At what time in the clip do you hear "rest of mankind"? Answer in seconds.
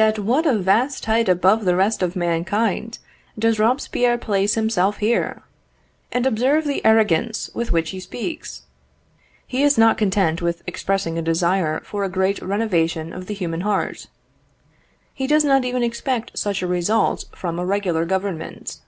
1.76-2.96